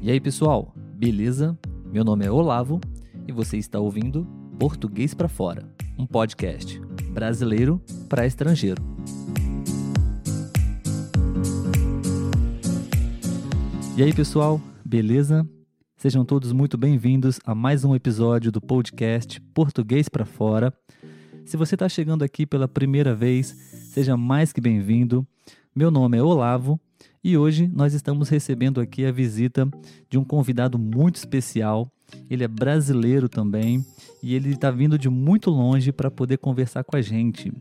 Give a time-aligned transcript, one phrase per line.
[0.00, 1.58] E aí, pessoal, beleza?
[1.90, 2.80] Meu nome é Olavo
[3.26, 4.26] e você está ouvindo
[4.58, 5.66] Português para Fora,
[5.98, 6.78] um podcast
[7.12, 8.82] brasileiro para estrangeiro.
[13.96, 15.48] E aí, pessoal, beleza?
[15.96, 20.72] Sejam todos muito bem-vindos a mais um episódio do podcast Português para Fora.
[21.46, 23.48] Se você está chegando aqui pela primeira vez,
[23.92, 25.26] seja mais que bem-vindo.
[25.74, 26.78] Meu nome é Olavo
[27.22, 29.68] e hoje nós estamos recebendo aqui a visita
[30.08, 31.90] de um convidado muito especial.
[32.30, 33.84] Ele é brasileiro também
[34.22, 37.52] e ele está vindo de muito longe para poder conversar com a gente.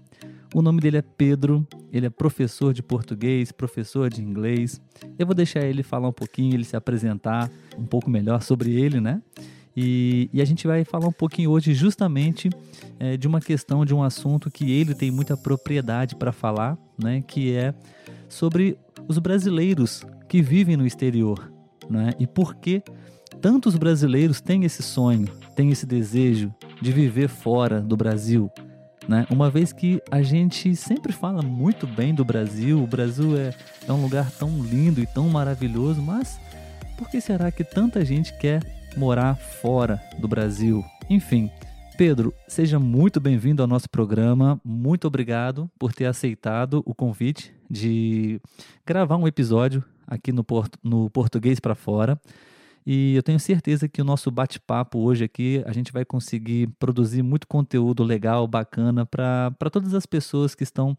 [0.54, 4.80] O nome dele é Pedro, ele é professor de português, professor de inglês.
[5.18, 9.02] Eu vou deixar ele falar um pouquinho, ele se apresentar um pouco melhor sobre ele,
[9.02, 9.22] né?
[9.76, 12.50] E, e, a gente vai falar um pouquinho hoje justamente
[12.98, 17.22] é, de uma questão, de um assunto que ele tem muita propriedade para falar, né?
[17.28, 17.74] Que é
[18.30, 21.52] sobre os brasileiros que vivem no exterior,
[21.90, 22.12] né?
[22.20, 22.82] E por que
[23.42, 28.50] tantos brasileiros têm esse sonho, têm esse desejo de viver fora do Brasil,
[29.08, 29.26] né?
[29.30, 33.54] Uma vez que a gente sempre fala muito bem do Brasil, o Brasil é,
[33.88, 36.40] é um lugar tão lindo e tão maravilhoso, mas
[36.98, 38.64] por que será que tanta gente quer
[38.98, 40.84] morar fora do Brasil?
[41.10, 41.52] Enfim,
[41.98, 44.60] Pedro, seja muito bem-vindo ao nosso programa.
[44.66, 48.42] Muito obrigado por ter aceitado o convite de
[48.86, 50.46] gravar um episódio aqui no,
[50.84, 52.20] no Português para Fora.
[52.86, 57.24] E eu tenho certeza que o nosso bate-papo hoje aqui, a gente vai conseguir produzir
[57.24, 60.98] muito conteúdo legal, bacana, para todas as pessoas que estão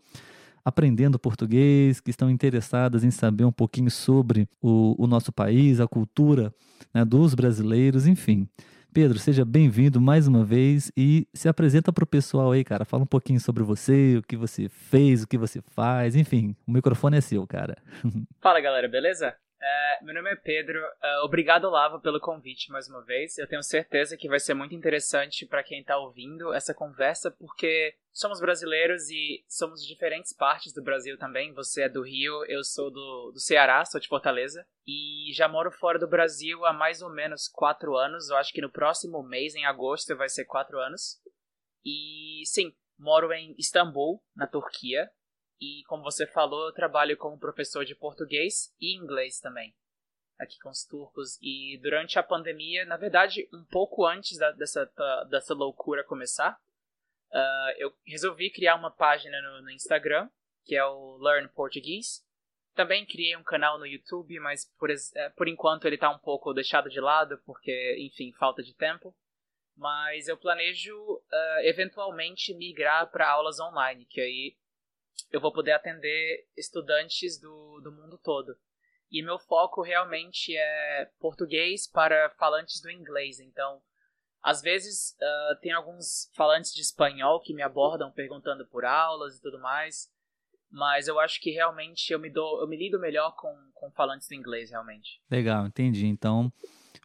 [0.65, 5.87] aprendendo português, que estão interessadas em saber um pouquinho sobre o, o nosso país, a
[5.87, 6.55] cultura
[6.93, 8.49] né, dos brasileiros, enfim.
[8.97, 12.83] Pedro, seja bem-vindo mais uma vez e se apresenta para o pessoal aí, cara.
[12.87, 16.73] Fala um pouquinho sobre você, o que você fez, o que você faz, enfim, o
[16.73, 17.77] microfone é seu, cara.
[18.41, 19.37] Fala, galera, beleza?
[19.69, 20.79] É, meu nome é Pedro.
[20.79, 23.37] Uh, obrigado, Lava, pelo convite mais uma vez.
[23.37, 27.97] Eu tenho certeza que vai ser muito interessante para quem está ouvindo essa conversa, porque
[28.13, 31.53] somos brasileiros e somos de diferentes partes do Brasil também.
[31.53, 34.65] Você é do Rio, eu sou do, do Ceará, sou de Fortaleza.
[34.87, 38.31] E já moro fora do Brasil há mais ou menos quatro anos.
[38.31, 41.21] Eu acho que no próximo mês, em agosto, vai ser quatro anos.
[41.85, 45.11] E sim, moro em Istambul, na Turquia.
[45.61, 49.75] E como você falou, eu trabalho como professor de português e inglês também,
[50.39, 51.39] aqui com os turcos.
[51.41, 54.85] E durante a pandemia, na verdade, um pouco antes da, dessa,
[55.31, 56.59] dessa loucura começar,
[57.33, 60.29] uh, eu resolvi criar uma página no, no, Instagram,
[60.65, 62.25] que é o Learn Português.
[62.75, 66.53] Também criei um canal no YouTube, mas por, eh, por enquanto ele está um pouco
[66.53, 69.17] deixado de lado, porque, enfim, falta de tempo.
[69.75, 74.57] Mas eu planejo uh, eventualmente migrar para aulas online, que aí
[75.31, 78.57] eu vou poder atender estudantes do, do mundo todo.
[79.11, 83.39] E meu foco realmente é português para falantes do inglês.
[83.39, 83.81] Então,
[84.43, 89.43] às vezes uh, tem alguns falantes de espanhol que me abordam perguntando por aulas e
[89.43, 90.11] tudo mais.
[90.71, 94.29] Mas eu acho que realmente eu me, dou, eu me lido melhor com, com falantes
[94.29, 95.23] do inglês, realmente.
[95.31, 96.07] Legal, entendi.
[96.07, 96.53] Então,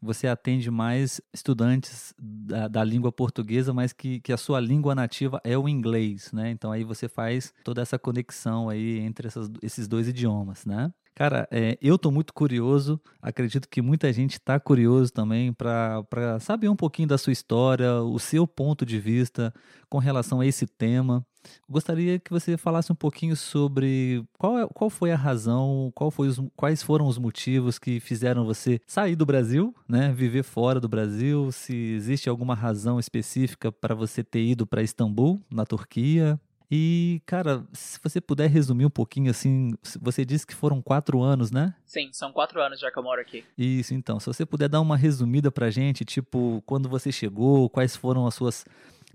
[0.02, 5.42] você atende mais estudantes da, da, língua portuguesa, mas que, que a sua língua nativa
[5.44, 6.52] é o inglês, né?
[6.52, 10.92] Então aí você faz toda essa conexão aí entre essas, esses dois idiomas, né?
[11.14, 16.70] Cara, é, eu estou muito curioso, acredito que muita gente está curioso também para saber
[16.70, 19.54] um pouquinho da sua história, o seu ponto de vista
[19.90, 21.26] com relação a esse tema.
[21.68, 26.28] Gostaria que você falasse um pouquinho sobre qual, é, qual foi a razão, qual foi
[26.28, 30.88] os, quais foram os motivos que fizeram você sair do Brasil, né, viver fora do
[30.88, 36.40] Brasil, se existe alguma razão específica para você ter ido para Istambul, na Turquia.
[36.74, 41.52] E, cara, se você puder resumir um pouquinho, assim, você disse que foram quatro anos,
[41.52, 41.76] né?
[41.86, 43.44] Sim, são quatro anos já que eu moro aqui.
[43.58, 44.22] Isso, então.
[44.22, 48.36] Se você puder dar uma resumida pra gente, tipo, quando você chegou, quais foram as
[48.36, 48.66] suas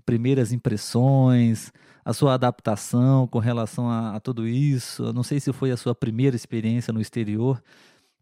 [0.05, 1.73] primeiras impressões,
[2.05, 5.05] a sua adaptação com relação a, a tudo isso.
[5.05, 7.61] Eu não sei se foi a sua primeira experiência no exterior.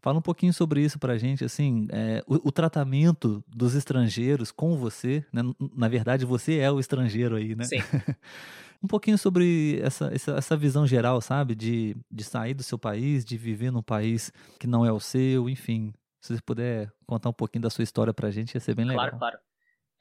[0.00, 4.76] Fala um pouquinho sobre isso pra gente, assim, é, o, o, tratamento dos estrangeiros com
[4.76, 5.42] você, né?
[5.76, 7.64] Na verdade, você é o estrangeiro aí, né?
[7.64, 7.82] Sim.
[8.82, 11.54] um pouquinho sobre essa, essa, essa, visão geral, sabe?
[11.54, 15.48] De, de sair do seu país, de viver num país que não é o seu,
[15.48, 15.92] enfim.
[16.20, 19.04] Se você puder contar um pouquinho da sua história pra gente, ia ser bem legal.
[19.04, 19.38] Claro, claro.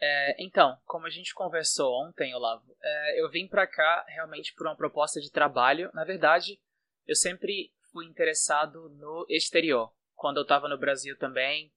[0.02, 4.68] É, então, como a gente conversou ontem, Olavo, é, eu vim para cá realmente por
[4.68, 5.90] uma proposta de trabalho.
[5.94, 6.60] Na verdade,
[7.08, 9.92] eu sempre fui interessado no exterior.
[10.16, 11.72] Quando eu estava no Brasil também,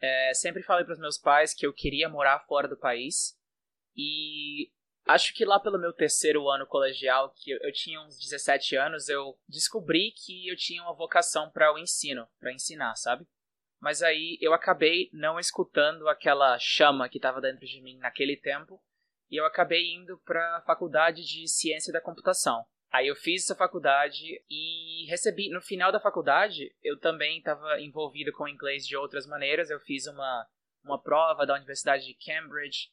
[0.00, 3.36] é, sempre falei para os meus pais que eu queria morar fora do país.
[3.96, 4.70] E
[5.06, 9.38] acho que lá pelo meu terceiro ano colegial, que eu, tinha uns 17 anos, eu
[9.48, 13.26] descobri que eu tinha uma vocação para o ensino, para ensinar, sabe?
[13.80, 18.82] Mas aí eu acabei não escutando aquela chama que estava dentro de mim naquele tempo
[19.30, 22.64] e eu acabei indo para a faculdade de ciência da computação.
[22.90, 28.32] Aí eu fiz essa faculdade e recebi no final da faculdade eu também estava envolvido
[28.32, 29.70] com inglês de outras maneiras.
[29.70, 30.46] Eu fiz uma
[30.86, 32.90] uma prova da Universidade de Cambridge.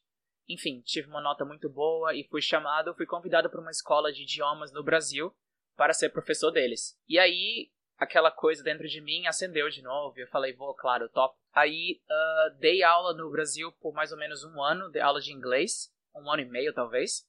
[0.47, 4.23] Enfim, tive uma nota muito boa e fui chamado, fui convidado para uma escola de
[4.23, 5.33] idiomas no Brasil
[5.75, 6.97] para ser professor deles.
[7.07, 10.17] E aí aquela coisa dentro de mim acendeu de novo.
[10.17, 11.37] Eu falei, vou, claro, top.
[11.53, 15.31] Aí uh, dei aula no Brasil por mais ou menos um ano, dei aula de
[15.31, 17.25] inglês, um ano e meio talvez.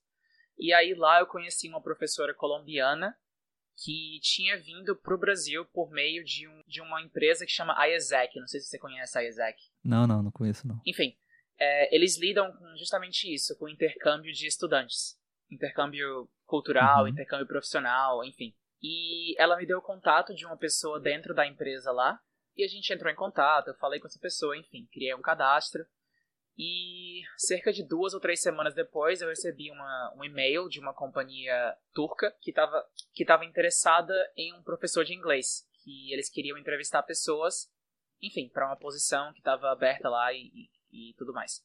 [0.59, 3.17] E aí lá eu conheci uma professora colombiana
[3.77, 7.75] que tinha vindo para o Brasil por meio de, um, de uma empresa que chama
[7.87, 8.39] IESEC.
[8.39, 9.59] Não sei se você conhece a IESEC.
[9.83, 10.81] Não, não, não conheço não.
[10.87, 11.17] Enfim,
[11.59, 15.19] é, eles lidam com justamente isso, com intercâmbio de estudantes.
[15.51, 17.09] Intercâmbio cultural, uhum.
[17.09, 18.55] intercâmbio profissional, enfim.
[18.83, 22.19] E ela me deu o contato de uma pessoa dentro da empresa lá.
[22.57, 25.85] E a gente entrou em contato, eu falei com essa pessoa, enfim, criei um cadastro.
[26.57, 30.95] E cerca de duas ou três semanas depois eu recebi uma, um e-mail de uma
[30.95, 35.67] companhia turca que estava que tava interessada em um professor de inglês.
[35.83, 37.69] Que eles queriam entrevistar pessoas,
[38.23, 41.63] enfim, para uma posição que estava aberta lá e, e, tudo mais.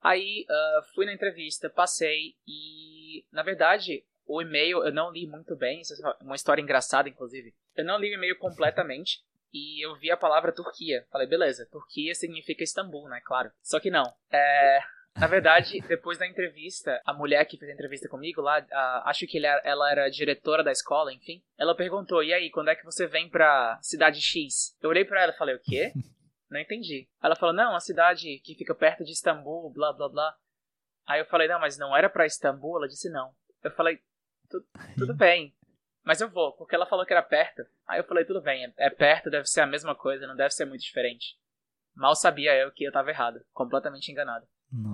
[0.00, 5.56] Aí uh, fui na entrevista, passei e, na verdade, o e-mail eu não li muito
[5.56, 7.54] bem, isso é uma história engraçada, inclusive.
[7.74, 11.04] Eu não li o e-mail completamente e eu vi a palavra Turquia.
[11.10, 13.20] Falei, beleza, Turquia significa Istambul, né?
[13.24, 13.50] Claro.
[13.62, 14.04] Só que não.
[14.30, 14.80] É.
[15.16, 19.26] Na verdade, depois da entrevista, a mulher que fez a entrevista comigo lá, a, acho
[19.26, 22.84] que era, ela era diretora da escola, enfim, ela perguntou: e aí, quando é que
[22.84, 24.76] você vem pra cidade X?
[24.80, 25.92] Eu olhei pra ela e falei: o quê?
[26.50, 27.08] Não entendi.
[27.22, 30.36] Ela falou: não, uma cidade que fica perto de Istambul, blá blá blá.
[31.06, 32.76] Aí eu falei: não, mas não era pra Istambul?
[32.76, 33.34] Ela disse: não.
[33.62, 34.00] Eu falei:
[34.96, 35.54] tudo bem.
[36.04, 37.62] Mas eu vou, porque ela falou que era perto.
[37.86, 40.54] Aí eu falei, tudo bem, é, é perto, deve ser a mesma coisa, não deve
[40.54, 41.36] ser muito diferente.
[41.94, 44.46] Mal sabia eu que eu tava errado, completamente enganado.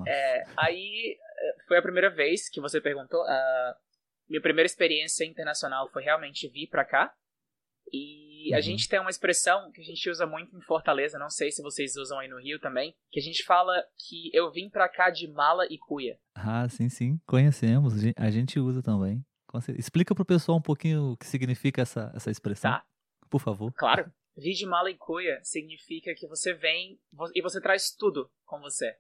[0.09, 3.23] É, aí eh, foi a primeira vez que você perguntou.
[3.23, 3.75] Uh,
[4.29, 7.15] minha primeira experiência internacional foi realmente vir pra cá.
[7.93, 8.57] E uhum.
[8.57, 11.63] a gente tem uma expressão que a gente usa muito em Fortaleza, não sei se
[11.63, 15.11] vocês usam aí no Rio também, que a gente fala que eu vim pra cá
[15.11, 16.19] de mala e cuia.
[16.35, 19.25] Ah, sim, sim, conhecemos, a gente usa também.
[19.79, 22.85] Explica pro pessoal um pouquinho o que significa essa, essa expressão, tá.
[23.31, 23.73] por favor.
[23.73, 24.13] Claro.
[24.37, 26.99] Vir de mala e cuia significa que você vem
[27.35, 28.97] e você traz tudo com você.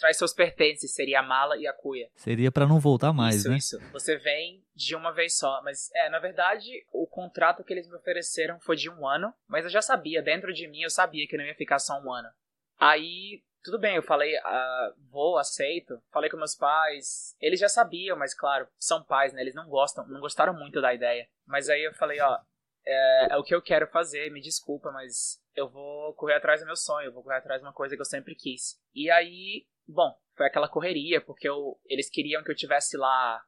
[0.00, 2.08] Traz seus pertences, seria a mala e a cuia.
[2.16, 3.56] Seria para não voltar mais, isso, né?
[3.58, 3.78] Isso.
[3.92, 5.60] Você vem de uma vez só.
[5.62, 9.30] Mas, é, na verdade, o contrato que eles me ofereceram foi de um ano.
[9.46, 12.10] Mas eu já sabia, dentro de mim, eu sabia que não ia ficar só um
[12.10, 12.30] ano.
[12.78, 16.02] Aí, tudo bem, eu falei, ah, vou, aceito.
[16.10, 17.36] Falei com meus pais.
[17.38, 19.42] Eles já sabiam, mas claro, são pais, né?
[19.42, 21.28] Eles não gostam, não gostaram muito da ideia.
[21.46, 22.38] Mas aí eu falei, ó,
[22.86, 26.66] é, é o que eu quero fazer, me desculpa, mas eu vou correr atrás do
[26.66, 28.80] meu sonho, eu vou correr atrás de uma coisa que eu sempre quis.
[28.94, 33.42] E aí, bom, foi aquela correria, porque eu, eles queriam que eu tivesse lá,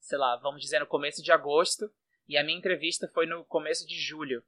[0.00, 1.90] sei lá, vamos dizer, no começo de agosto,
[2.28, 4.42] e a minha entrevista foi no começo de julho.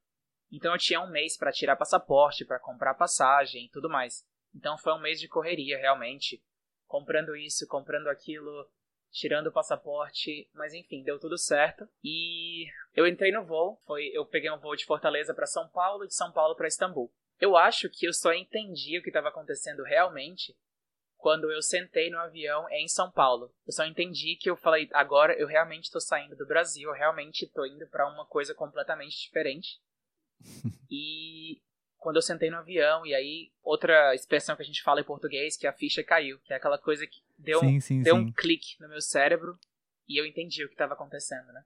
[0.50, 4.24] Então eu tinha um mês para tirar passaporte, para comprar passagem e tudo mais.
[4.54, 6.42] Então foi um mês de correria, realmente.
[6.86, 8.68] Comprando isso, comprando aquilo,
[9.10, 11.88] tirando o passaporte, mas enfim, deu tudo certo.
[12.04, 16.04] E eu entrei no voo, foi, eu peguei um voo de Fortaleza para São Paulo
[16.04, 17.10] e de São Paulo para Istambul.
[17.40, 20.56] Eu acho que eu só entendi o que estava acontecendo realmente
[21.22, 23.54] quando eu sentei no avião em São Paulo.
[23.64, 27.44] Eu só entendi que eu falei, agora eu realmente estou saindo do Brasil, eu realmente
[27.44, 29.80] estou indo para uma coisa completamente diferente.
[30.90, 31.62] e
[31.96, 35.56] quando eu sentei no avião, e aí outra expressão que a gente fala em português,
[35.56, 38.22] que a ficha caiu, que é aquela coisa que deu, sim, sim, deu sim.
[38.22, 39.56] um clique no meu cérebro
[40.08, 41.62] e eu entendi o que estava acontecendo, né?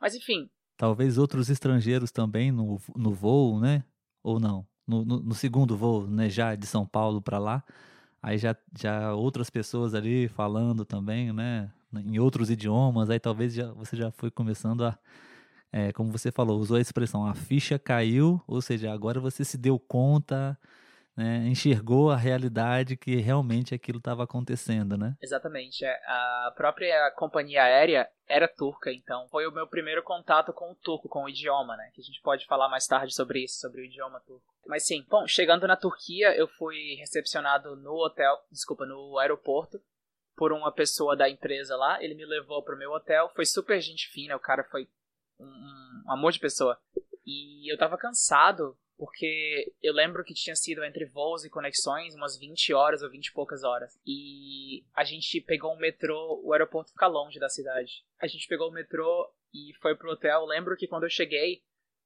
[0.00, 0.48] Mas enfim.
[0.74, 3.84] Talvez outros estrangeiros também no, no voo, né?
[4.22, 4.66] Ou não?
[4.86, 6.30] No, no, no segundo voo, né?
[6.30, 7.62] Já de São Paulo para lá.
[8.26, 11.70] Aí já, já outras pessoas ali falando também, né?
[11.94, 13.08] Em outros idiomas.
[13.08, 14.98] Aí talvez já, você já foi começando a
[15.72, 19.56] é, como você falou, usou a expressão a ficha caiu, ou seja, agora você se
[19.56, 20.58] deu conta,
[21.16, 25.16] né, enxergou a realidade que realmente aquilo estava acontecendo, né?
[25.22, 25.84] Exatamente.
[25.84, 30.74] É, a própria companhia aérea era turca, então foi o meu primeiro contato com o
[30.74, 31.90] turco, com o idioma, né?
[31.94, 34.44] Que a gente pode falar mais tarde sobre isso, sobre o idioma turco.
[34.66, 39.80] Mas sim, bom, chegando na Turquia, eu fui recepcionado no hotel, desculpa, no aeroporto,
[40.36, 42.02] por uma pessoa da empresa lá.
[42.02, 44.88] Ele me levou pro meu hotel, foi super gente fina, o cara foi
[45.38, 45.46] um,
[46.06, 46.78] um amor de pessoa.
[47.24, 52.38] E eu tava cansado, porque eu lembro que tinha sido entre voos e conexões umas
[52.38, 53.98] 20 horas ou 20 e poucas horas.
[54.06, 58.04] E a gente pegou um metrô, o aeroporto fica longe da cidade.
[58.18, 60.40] A gente pegou o metrô e foi pro hotel.
[60.40, 61.62] Eu lembro que quando eu cheguei,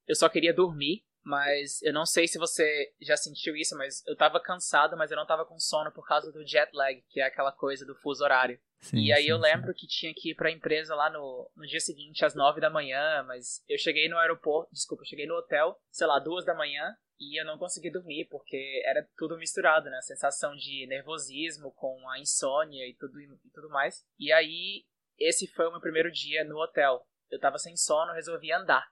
[0.06, 1.04] eu só queria dormir.
[1.22, 5.16] Mas eu não sei se você já sentiu isso, mas eu tava cansado, mas eu
[5.16, 8.24] não tava com sono por causa do jet lag, que é aquela coisa do fuso
[8.24, 8.58] horário.
[8.80, 9.78] Sim, e aí sim, eu lembro sim.
[9.78, 13.22] que tinha que ir pra empresa lá no, no dia seguinte, às nove da manhã,
[13.24, 16.96] mas eu cheguei no aeroporto, desculpa, eu cheguei no hotel, sei lá, duas da manhã,
[17.20, 19.98] e eu não consegui dormir, porque era tudo misturado, né?
[19.98, 24.02] A sensação de nervosismo com a insônia e tudo, e tudo mais.
[24.18, 24.86] E aí,
[25.18, 27.06] esse foi o meu primeiro dia no hotel.
[27.30, 28.88] Eu tava sem sono, resolvi andar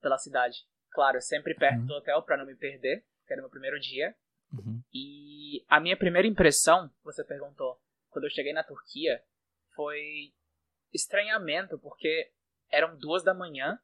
[0.00, 0.58] pela cidade.
[0.92, 1.86] Claro, sempre perto uhum.
[1.86, 4.14] do hotel para não me perder, que era meu primeiro dia.
[4.52, 4.82] Uhum.
[4.92, 7.80] E a minha primeira impressão, você perguntou,
[8.10, 9.22] quando eu cheguei na Turquia,
[9.74, 10.32] foi
[10.92, 12.30] estranhamento, porque
[12.70, 13.78] eram duas da manhã,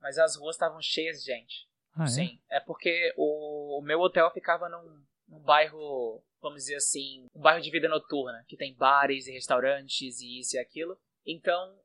[0.00, 1.68] mas as ruas estavam cheias de gente.
[1.94, 2.06] Ah, é?
[2.06, 2.56] Sim, é?
[2.56, 7.60] é porque o, o, meu hotel ficava num, num bairro, vamos dizer assim, um bairro
[7.60, 10.98] de vida noturna, que tem bares e restaurantes e isso e aquilo.
[11.26, 11.78] Então,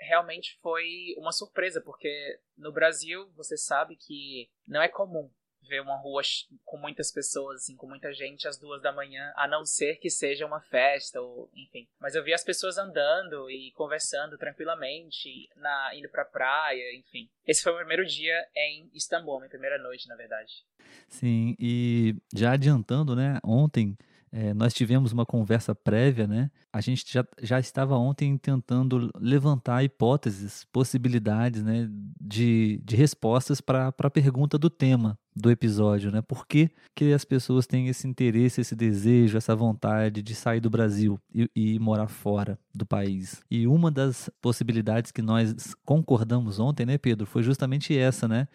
[0.00, 5.30] realmente foi uma surpresa, porque no Brasil você sabe que não é comum
[5.62, 6.22] ver uma rua
[6.64, 10.10] com muitas pessoas, assim, com muita gente às duas da manhã, a não ser que
[10.10, 11.86] seja uma festa, ou enfim.
[11.98, 17.28] Mas eu vi as pessoas andando e conversando tranquilamente, na, indo pra praia, enfim.
[17.46, 20.64] Esse foi o primeiro dia em Istambul, minha primeira noite, na verdade.
[21.08, 23.96] Sim, e já adiantando, né, ontem
[24.32, 26.50] é, nós tivemos uma conversa prévia, né?
[26.72, 31.88] A gente já, já estava ontem tentando levantar hipóteses, possibilidades, né,
[32.20, 36.22] de, de respostas para a pergunta do tema do episódio, né?
[36.22, 40.70] Por que, que as pessoas têm esse interesse, esse desejo, essa vontade de sair do
[40.70, 43.42] Brasil e, e morar fora do país?
[43.50, 48.46] E uma das possibilidades que nós concordamos ontem, né, Pedro, foi justamente essa, né?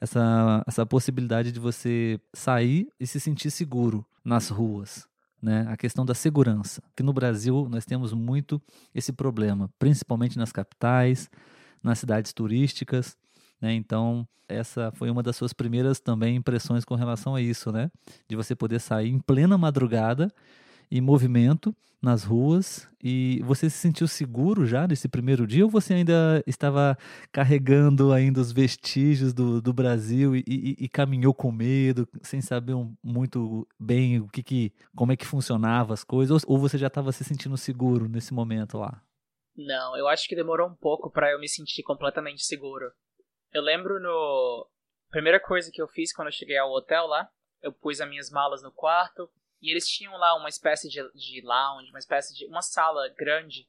[0.00, 5.08] Essa, essa possibilidade de você sair e se sentir seguro nas ruas,
[5.40, 6.82] né, a questão da segurança.
[6.96, 8.60] Que no Brasil nós temos muito
[8.94, 11.30] esse problema, principalmente nas capitais,
[11.82, 13.16] nas cidades turísticas.
[13.60, 17.90] Né, então, essa foi uma das suas primeiras também impressões com relação a isso, né?
[18.26, 20.32] De você poder sair em plena madrugada
[20.90, 25.94] em movimento nas ruas e você se sentiu seguro já nesse primeiro dia ou você
[25.94, 26.96] ainda estava
[27.32, 32.74] carregando ainda os vestígios do, do Brasil e, e, e caminhou com medo, sem saber
[32.74, 36.78] um, muito bem o que, que como é que funcionava as coisas ou, ou você
[36.78, 39.02] já estava se sentindo seguro nesse momento lá?
[39.56, 42.92] Não, eu acho que demorou um pouco para eu me sentir completamente seguro.
[43.52, 44.68] Eu lembro no
[45.10, 47.28] primeira coisa que eu fiz quando eu cheguei ao hotel lá,
[47.60, 49.28] eu pus as minhas malas no quarto,
[49.60, 52.46] e eles tinham lá uma espécie de, de lounge, uma espécie de.
[52.46, 53.68] uma sala grande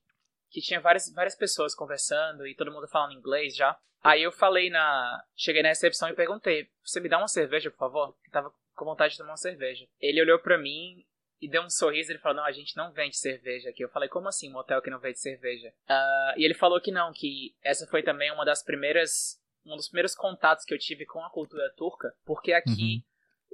[0.50, 3.78] que tinha várias, várias pessoas conversando e todo mundo falando inglês já.
[4.04, 5.24] Aí eu falei na.
[5.36, 8.16] Cheguei na recepção e perguntei: Você me dá uma cerveja, por favor?
[8.26, 9.88] Eu tava com vontade de tomar uma cerveja.
[10.00, 11.06] Ele olhou pra mim
[11.42, 12.12] e deu um sorriso.
[12.12, 13.84] Ele falou: Não, a gente não vende cerveja aqui.
[13.84, 15.70] Eu falei: Como assim, um hotel que não vende cerveja?
[15.90, 19.40] Uh, e ele falou que não, que essa foi também uma das primeiras.
[19.66, 23.09] Um dos primeiros contatos que eu tive com a cultura turca, porque aqui uhum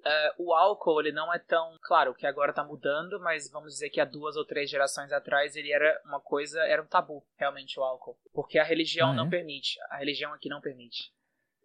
[0.06, 1.80] Uh, o álcool, ele não é tão.
[1.82, 5.56] Claro que agora tá mudando, mas vamos dizer que há duas ou três gerações atrás
[5.56, 6.62] ele era uma coisa.
[6.62, 8.16] Era um tabu, realmente, o álcool.
[8.32, 9.16] Porque a religião ah, é?
[9.16, 9.80] não permite.
[9.90, 11.12] A religião aqui não permite.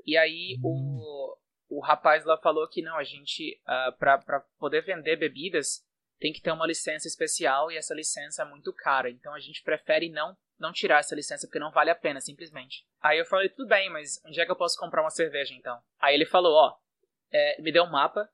[0.07, 0.99] E aí hum.
[1.03, 1.37] o,
[1.69, 3.61] o rapaz lá falou que não, a gente.
[3.67, 5.85] Uh, pra, pra poder vender bebidas,
[6.19, 9.11] tem que ter uma licença especial e essa licença é muito cara.
[9.11, 12.87] Então a gente prefere não não tirar essa licença porque não vale a pena, simplesmente.
[13.01, 15.81] Aí eu falei, tudo bem, mas onde é que eu posso comprar uma cerveja então?
[15.99, 16.77] Aí ele falou, ó,
[17.33, 18.29] é, me deu um mapa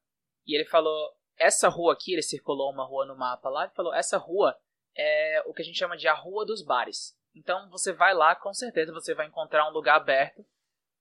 [0.47, 3.93] e ele falou: essa rua aqui, ele circulou uma rua no mapa lá e falou:
[3.93, 4.57] essa rua
[4.97, 7.17] é o que a gente chama de a Rua dos Bares.
[7.35, 10.45] Então você vai lá, com certeza você vai encontrar um lugar aberto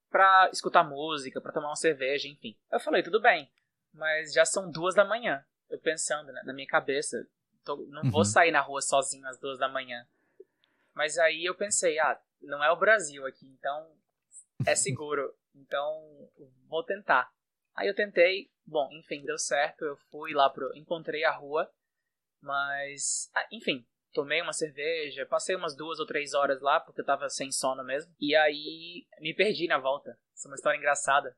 [0.10, 2.58] pra escutar música, pra tomar uma cerveja, enfim.
[2.72, 3.50] Eu falei: tudo bem,
[3.94, 5.44] mas já são duas da manhã.
[5.70, 7.26] Eu pensando né, na minha cabeça,
[7.64, 8.12] tô, não uhum.
[8.12, 10.06] vou sair na rua sozinho às duas da manhã.
[10.94, 13.92] Mas aí eu pensei: ah, não é o Brasil aqui, então
[14.66, 15.34] é seguro.
[15.56, 16.30] Então
[16.68, 17.32] vou tentar.
[17.76, 20.76] Aí eu tentei, bom, enfim, deu certo, eu fui lá pro.
[20.76, 21.70] encontrei a rua,
[22.42, 23.30] mas.
[23.36, 27.30] Ah, enfim, tomei uma cerveja, passei umas duas ou três horas lá, porque eu tava
[27.30, 28.16] sem sono mesmo.
[28.20, 30.18] E aí me perdi na volta.
[30.34, 31.36] Isso é uma história engraçada.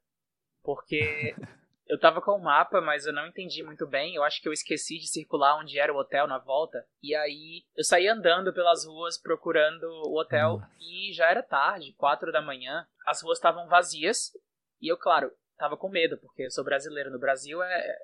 [0.61, 1.35] Porque
[1.89, 4.13] eu tava com o mapa, mas eu não entendi muito bem.
[4.13, 6.85] Eu acho que eu esqueci de circular onde era o hotel na volta.
[7.01, 10.61] E aí eu saí andando pelas ruas procurando o hotel.
[10.79, 12.87] E já era tarde, quatro da manhã.
[13.07, 14.31] As ruas estavam vazias.
[14.79, 17.11] E eu, claro, tava com medo, porque eu sou brasileiro.
[17.11, 17.97] No Brasil é.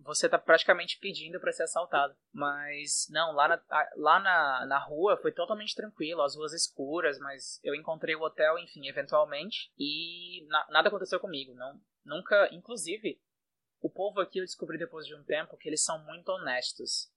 [0.00, 2.14] Você tá praticamente pedindo para ser assaltado.
[2.30, 3.62] Mas, não, lá, na,
[3.96, 8.58] lá na, na rua foi totalmente tranquilo, as ruas escuras, mas eu encontrei o hotel,
[8.58, 11.54] enfim, eventualmente, e na, nada aconteceu comigo.
[11.54, 13.18] não Nunca, inclusive,
[13.80, 17.10] o povo aqui eu descobri depois de um tempo que eles são muito honestos.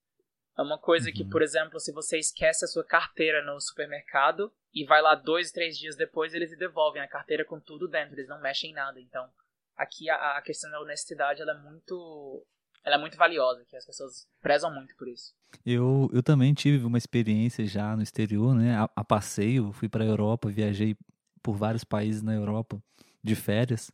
[0.58, 1.13] É uma coisa uhum.
[1.13, 5.51] que, por exemplo, se você esquece a sua carteira no supermercado e vai lá dois,
[5.51, 9.00] três dias depois, eles devolvem a carteira com tudo dentro, eles não mexem em nada.
[9.00, 9.29] Então,
[9.77, 12.46] aqui a, a questão da honestidade ela é muito
[12.84, 15.34] ela é muito valiosa, que as pessoas prezam muito por isso.
[15.65, 18.77] Eu, eu também tive uma experiência já no exterior, né?
[18.77, 20.96] A, a passeio, fui para a Europa, viajei
[21.43, 22.81] por vários países na Europa
[23.22, 23.91] de férias.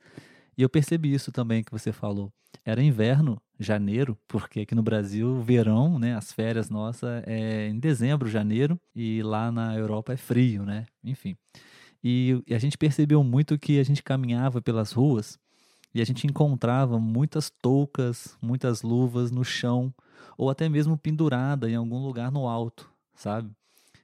[0.55, 2.31] E eu percebi isso também que você falou.
[2.63, 8.29] Era inverno, janeiro, porque aqui no Brasil, verão, né, as férias nossas é em dezembro,
[8.29, 10.85] janeiro, e lá na Europa é frio, né?
[11.03, 11.35] Enfim.
[12.03, 15.39] E, e a gente percebeu muito que a gente caminhava pelas ruas
[15.93, 19.93] e a gente encontrava muitas toucas, muitas luvas no chão,
[20.37, 23.51] ou até mesmo pendurada em algum lugar no alto, sabe?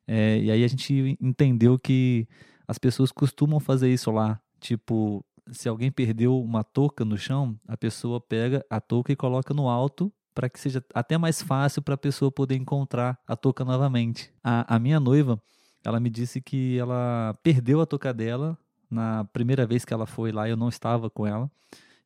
[0.08, 2.27] É, e aí a gente entendeu que
[2.67, 4.39] as pessoas costumam fazer isso lá.
[4.60, 9.53] Tipo, se alguém perdeu uma touca no chão, a pessoa pega a touca e coloca
[9.53, 13.65] no alto para que seja até mais fácil para a pessoa poder encontrar a touca
[13.65, 14.31] novamente.
[14.43, 15.41] A, a minha noiva,
[15.84, 18.58] ela me disse que ela perdeu a touca dela
[18.89, 21.50] na primeira vez que ela foi lá, eu não estava com ela.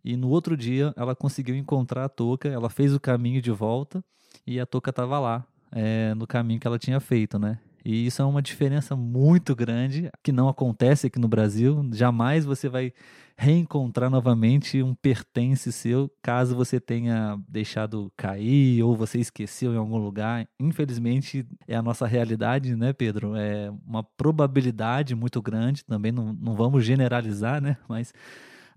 [0.04, 4.04] E no outro dia ela conseguiu encontrar a touca, ela fez o caminho de volta
[4.46, 7.58] e a touca estava lá, é, no caminho que ela tinha feito, né?
[7.86, 11.90] E isso é uma diferença muito grande que não acontece aqui no Brasil.
[11.92, 12.94] Jamais você vai
[13.38, 19.98] reencontrar novamente um pertence seu caso você tenha deixado cair ou você esqueceu em algum
[19.98, 20.48] lugar.
[20.60, 23.36] Infelizmente é a nossa realidade, né, Pedro?
[23.36, 27.78] É uma probabilidade muito grande, também não, não vamos generalizar, né?
[27.90, 28.14] Mas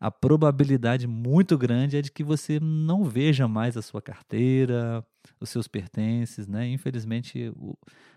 [0.00, 5.04] a probabilidade muito grande é de que você não veja mais a sua carteira,
[5.40, 6.68] os seus pertences, né?
[6.68, 7.52] Infelizmente,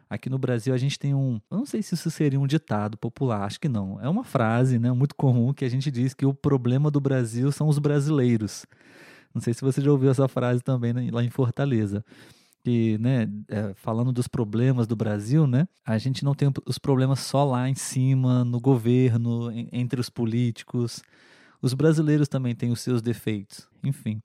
[0.10, 2.98] aqui no Brasil a gente tem um, eu não sei se isso seria um ditado
[2.98, 4.02] popular, acho que não.
[4.02, 7.52] É uma frase, né, muito comum que a gente diz que o problema do Brasil
[7.52, 8.66] são os brasileiros.
[9.34, 12.04] Não sei se você já ouviu essa frase também né, lá em Fortaleza
[12.64, 17.20] que, né, é, falando dos problemas do Brasil, né, a gente não tem os problemas
[17.20, 21.02] só lá em cima, no governo, entre os políticos.
[21.62, 23.68] Os brasileiros também têm os seus defeitos.
[23.84, 24.22] Enfim,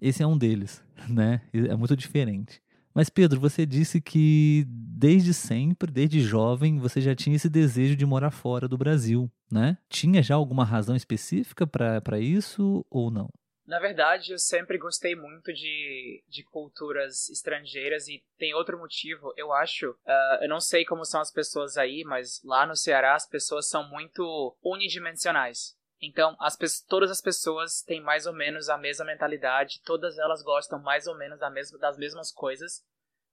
[0.00, 1.40] esse é um deles, né?
[1.52, 2.60] É muito diferente.
[2.98, 8.04] Mas Pedro, você disse que desde sempre, desde jovem, você já tinha esse desejo de
[8.04, 9.78] morar fora do Brasil, né?
[9.88, 13.30] Tinha já alguma razão específica para isso ou não?
[13.64, 19.32] Na verdade, eu sempre gostei muito de, de culturas estrangeiras e tem outro motivo.
[19.36, 23.14] Eu acho, uh, eu não sei como são as pessoas aí, mas lá no Ceará
[23.14, 25.77] as pessoas são muito unidimensionais.
[26.00, 26.56] Então, as,
[26.88, 31.16] todas as pessoas têm mais ou menos a mesma mentalidade, todas elas gostam mais ou
[31.16, 32.84] menos da das mesmas coisas,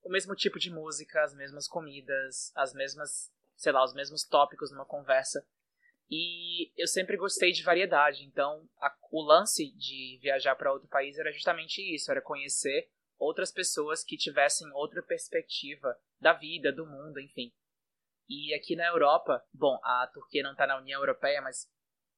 [0.03, 4.71] o mesmo tipo de música, as mesmas comidas, as mesmas, sei lá, os mesmos tópicos
[4.71, 5.45] numa conversa.
[6.09, 11.17] E eu sempre gostei de variedade, então a, o lance de viajar para outro país
[11.17, 17.19] era justamente isso, era conhecer outras pessoas que tivessem outra perspectiva da vida, do mundo,
[17.19, 17.51] enfim.
[18.27, 21.67] E aqui na Europa, bom, a Turquia não está na União Europeia, mas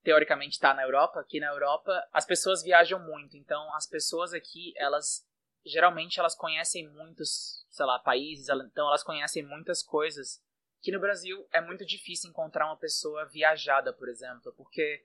[0.04, 4.74] teoricamente está na Europa, aqui na Europa as pessoas viajam muito, então as pessoas aqui,
[4.78, 5.26] elas
[5.66, 10.42] geralmente elas conhecem muitos, sei lá, países, então elas conhecem muitas coisas
[10.82, 15.04] que no Brasil é muito difícil encontrar uma pessoa viajada, por exemplo, porque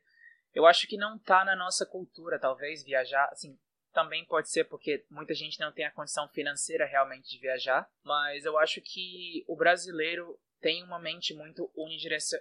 [0.54, 3.58] eu acho que não tá na nossa cultura, talvez, viajar, assim,
[3.92, 8.44] também pode ser porque muita gente não tem a condição financeira realmente de viajar, mas
[8.44, 11.70] eu acho que o brasileiro tem uma mente muito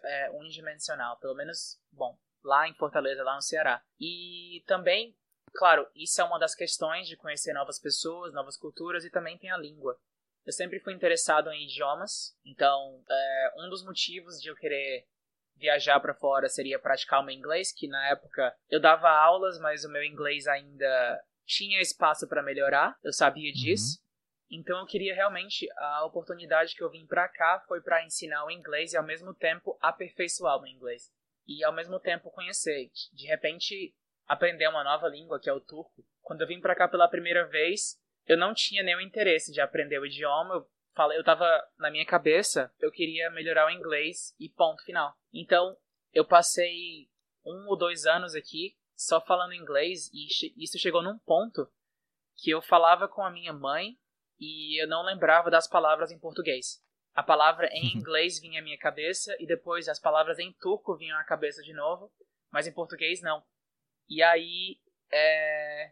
[0.04, 3.82] é, unidimensional, pelo menos, bom, lá em Fortaleza, lá no Ceará.
[4.00, 5.16] E também,
[5.54, 9.52] claro, isso é uma das questões de conhecer novas pessoas, novas culturas e também tem
[9.52, 9.98] a língua.
[10.46, 15.06] Eu sempre fui interessado em idiomas, então é, um dos motivos de eu querer
[15.56, 19.86] viajar para fora seria praticar o meu inglês, que na época eu dava aulas, mas
[19.86, 23.56] o meu inglês ainda tinha espaço para melhorar, eu sabia uhum.
[23.56, 24.00] disso.
[24.00, 24.60] Uhum.
[24.60, 28.52] Então eu queria realmente a oportunidade que eu vim para cá foi para ensinar o
[28.52, 31.12] inglês e ao mesmo tempo aperfeiçoar o meu inglês
[31.48, 32.90] e ao mesmo tempo conhecer.
[33.14, 33.96] De repente,
[34.28, 36.06] aprender uma nova língua, que é o turco.
[36.22, 40.00] Quando eu vim para cá pela primeira vez, eu não tinha nenhum interesse de aprender
[40.00, 40.56] o idioma.
[40.56, 41.46] Eu falei, eu tava
[41.78, 45.16] na minha cabeça, eu queria melhorar o inglês e ponto final.
[45.34, 45.78] Então,
[46.14, 47.10] eu passei
[47.46, 50.28] um ou dois anos aqui só falando inglês e
[50.64, 51.68] isso chegou num ponto
[52.36, 53.98] que eu falava com a minha mãe
[54.40, 56.84] e eu não lembrava das palavras em português.
[57.14, 58.00] A palavra em uhum.
[58.00, 61.74] inglês vinha à minha cabeça e depois as palavras em turco vinham à cabeça de
[61.74, 62.12] novo,
[62.52, 63.44] mas em português não.
[64.10, 64.78] E aí
[65.12, 65.92] é...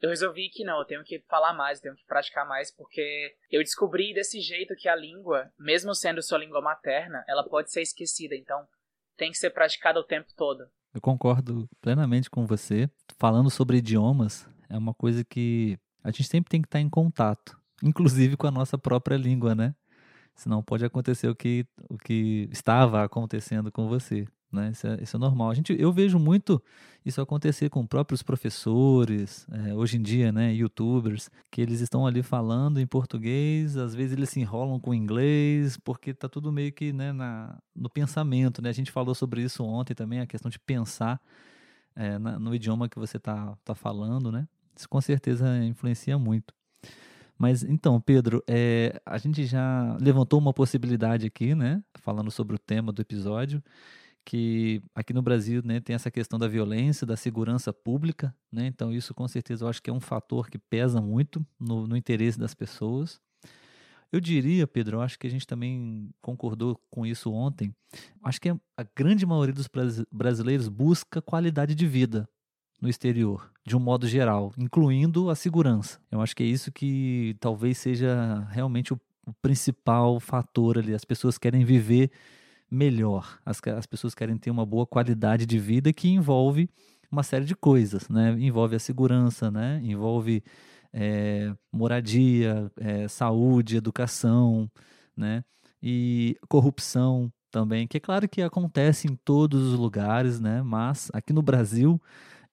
[0.00, 3.36] eu resolvi que não, eu tenho que falar mais, eu tenho que praticar mais, porque
[3.50, 7.82] eu descobri desse jeito que a língua, mesmo sendo sua língua materna, ela pode ser
[7.82, 8.66] esquecida, então
[9.16, 10.68] tem que ser praticada o tempo todo.
[10.92, 12.88] Eu concordo plenamente com você.
[13.18, 17.58] Falando sobre idiomas, é uma coisa que a gente sempre tem que estar em contato,
[17.82, 19.74] inclusive com a nossa própria língua, né?
[20.36, 24.26] Senão pode acontecer o que, o que estava acontecendo com você.
[24.52, 24.70] Né?
[24.70, 25.50] Isso, é, isso é normal.
[25.50, 26.62] A gente, eu vejo muito
[27.04, 32.22] isso acontecer com próprios professores, é, hoje em dia, né, youtubers, que eles estão ali
[32.22, 36.92] falando em português, às vezes eles se enrolam com inglês, porque tá tudo meio que
[36.92, 38.60] né, na, no pensamento.
[38.60, 38.68] Né?
[38.68, 41.20] A gente falou sobre isso ontem também, a questão de pensar
[41.94, 44.46] é, na, no idioma que você está tá falando, né?
[44.76, 46.52] Isso com certeza influencia muito.
[47.38, 51.82] Mas então, Pedro, é, a gente já levantou uma possibilidade aqui, né?
[51.98, 53.62] Falando sobre o tema do episódio,
[54.24, 58.66] que aqui no Brasil né, tem essa questão da violência, da segurança pública, né?
[58.66, 61.96] Então, isso com certeza eu acho que é um fator que pesa muito no, no
[61.96, 63.20] interesse das pessoas.
[64.10, 67.74] Eu diria, Pedro, eu acho que a gente também concordou com isso ontem.
[68.22, 69.68] Acho que a grande maioria dos
[70.10, 72.28] brasileiros busca qualidade de vida
[72.80, 75.98] no exterior, de um modo geral, incluindo a segurança.
[76.10, 80.94] Eu acho que é isso que talvez seja realmente o, o principal fator ali.
[80.94, 82.10] As pessoas querem viver
[82.70, 86.68] melhor, as, as pessoas querem ter uma boa qualidade de vida que envolve
[87.10, 88.36] uma série de coisas, né?
[88.38, 89.80] Envolve a segurança, né?
[89.82, 90.42] Envolve
[90.92, 94.70] é, moradia, é, saúde, educação,
[95.16, 95.44] né?
[95.82, 100.62] E corrupção também, que é claro que acontece em todos os lugares, né?
[100.62, 102.00] Mas aqui no Brasil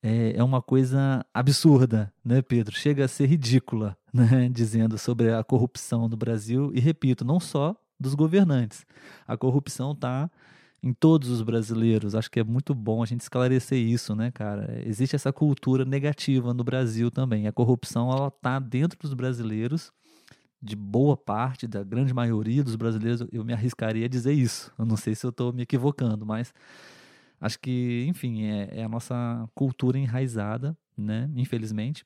[0.03, 2.75] é, é uma coisa absurda, né, Pedro?
[2.75, 4.49] Chega a ser ridícula, né?
[4.49, 6.71] Dizendo sobre a corrupção no Brasil.
[6.75, 8.85] E repito, não só dos governantes.
[9.25, 10.29] A corrupção está
[10.83, 12.15] em todos os brasileiros.
[12.15, 14.81] Acho que é muito bom a gente esclarecer isso, né, cara?
[14.85, 17.47] Existe essa cultura negativa no Brasil também.
[17.47, 19.93] A corrupção ela tá dentro dos brasileiros,
[20.61, 23.25] de boa parte, da grande maioria dos brasileiros.
[23.31, 24.69] Eu me arriscaria a dizer isso.
[24.77, 26.53] Eu não sei se eu estou me equivocando, mas
[27.43, 31.29] Acho que, enfim, é, é a nossa cultura enraizada, né?
[31.36, 32.06] Infelizmente.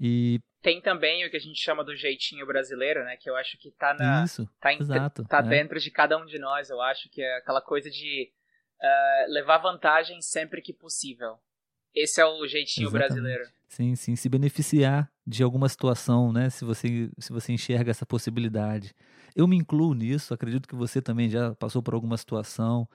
[0.00, 3.18] E tem também o que a gente chama do jeitinho brasileiro, né?
[3.18, 4.24] Que eu acho que tá na.
[4.24, 5.42] Isso, tá, em, exato, tá é.
[5.42, 8.32] dentro de cada um de nós, eu acho que é aquela coisa de
[8.80, 11.38] uh, levar vantagem sempre que possível.
[11.94, 13.08] Esse é o jeitinho Exatamente.
[13.08, 13.44] brasileiro.
[13.68, 16.48] Sim, sim, se beneficiar de alguma situação, né?
[16.48, 18.94] Se você, se você enxerga essa possibilidade.
[19.36, 22.88] Eu me incluo nisso, acredito que você também já passou por alguma situação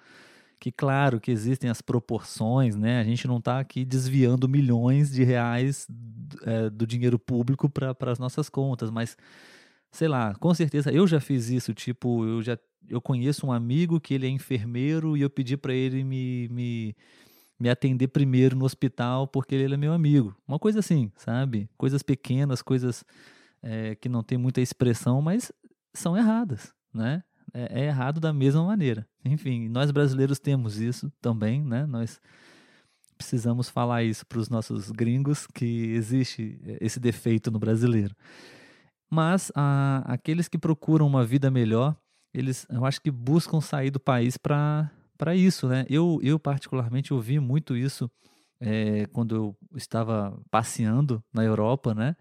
[0.59, 2.99] que claro que existem as proporções, né?
[2.99, 5.87] A gente não está aqui desviando milhões de reais
[6.43, 9.15] é, do dinheiro público para as nossas contas, mas
[9.91, 13.99] sei lá, com certeza eu já fiz isso, tipo, eu já eu conheço um amigo
[13.99, 16.95] que ele é enfermeiro e eu pedi para ele me, me,
[17.59, 20.35] me atender primeiro no hospital porque ele é meu amigo.
[20.47, 21.69] Uma coisa assim, sabe?
[21.77, 23.05] Coisas pequenas, coisas
[23.61, 25.51] é, que não tem muita expressão, mas
[25.93, 27.23] são erradas, né?
[27.53, 29.07] É, é errado da mesma maneira.
[29.23, 31.85] Enfim, nós brasileiros temos isso também, né?
[31.85, 32.19] Nós
[33.17, 38.15] precisamos falar isso para os nossos gringos que existe esse defeito no brasileiro.
[39.09, 41.95] Mas a, aqueles que procuram uma vida melhor,
[42.33, 45.85] eles, eu acho que buscam sair do país para para isso, né?
[45.89, 48.09] Eu, eu particularmente ouvi muito isso
[48.61, 52.15] é, quando eu estava passeando na Europa, né?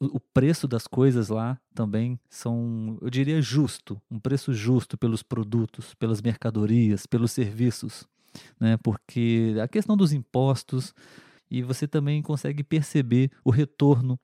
[0.00, 5.94] O preço das coisas lá também são, eu diria, justo, um preço justo pelos produtos,
[5.94, 8.06] pelas mercadorias, pelos serviços,
[8.60, 8.76] né?
[8.76, 10.94] Porque a questão dos impostos
[11.50, 14.18] e você também consegue perceber o retorno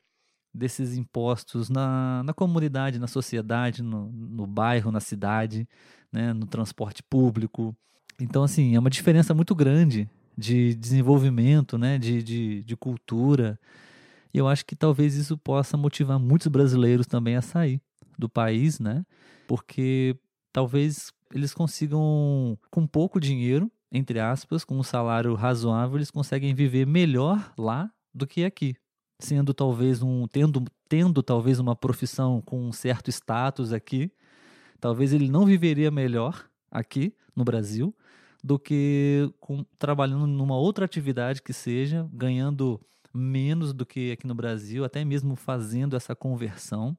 [0.55, 5.67] desses impostos na, na comunidade, na sociedade, no, no bairro, na cidade,
[6.13, 6.33] né?
[6.33, 7.75] no transporte público.
[8.21, 11.99] Então, assim, é uma diferença muito grande de desenvolvimento, né?
[11.99, 13.59] de, de, de cultura,
[14.33, 17.81] e eu acho que talvez isso possa motivar muitos brasileiros também a sair
[18.18, 19.05] do país, né?
[19.47, 20.16] Porque
[20.53, 26.87] talvez eles consigam, com pouco dinheiro, entre aspas, com um salário razoável, eles conseguem viver
[26.87, 28.75] melhor lá do que aqui.
[29.21, 30.27] Sendo talvez um.
[30.27, 34.11] tendo, tendo talvez uma profissão com um certo status aqui,
[34.81, 37.95] talvez ele não viveria melhor aqui no Brasil
[38.42, 42.81] do que com, trabalhando numa outra atividade que seja, ganhando
[43.14, 46.96] menos do que aqui no Brasil, até mesmo fazendo essa conversão.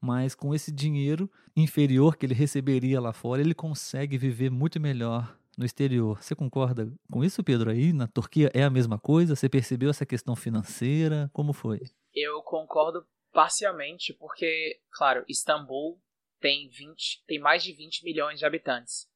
[0.00, 5.36] Mas com esse dinheiro inferior que ele receberia lá fora, ele consegue viver muito melhor
[5.56, 6.22] no exterior.
[6.22, 7.70] Você concorda com isso, Pedro?
[7.70, 9.34] Aí na Turquia é a mesma coisa?
[9.34, 11.28] Você percebeu essa questão financeira?
[11.32, 11.80] Como foi?
[12.14, 16.00] Eu concordo parcialmente, porque, claro, Istambul
[16.40, 19.08] tem 20, tem mais de 20 milhões de habitantes.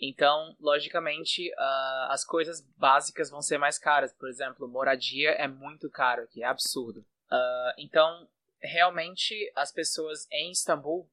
[0.00, 4.12] Então, logicamente, uh, as coisas básicas vão ser mais caras.
[4.12, 7.00] Por exemplo, moradia é muito caro aqui, é absurdo.
[7.00, 8.28] Uh, então,
[8.60, 11.10] realmente, as pessoas em Istambul,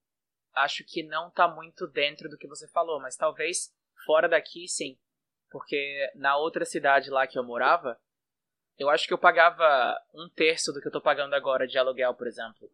[0.54, 3.74] acho que não tá muito dentro do que você falou, mas talvez
[4.06, 4.98] fora daqui, sim.
[5.50, 8.00] Porque na outra cidade lá que eu morava,
[8.78, 12.14] eu acho que eu pagava um terço do que eu tô pagando agora de aluguel,
[12.14, 12.70] por exemplo.